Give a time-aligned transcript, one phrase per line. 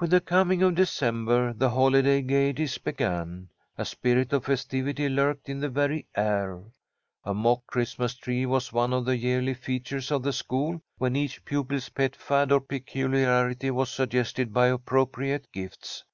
[0.00, 3.48] With the coming of December the holiday gaieties began.
[3.78, 6.62] A spirit of festivity lurked in the very air.
[7.24, 11.42] A mock Christmas tree was one of the yearly features of the school, when each
[11.46, 16.04] pupil's pet fad or peculiarity was suggested by appropriate gifts.